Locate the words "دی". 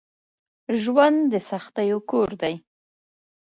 2.41-2.55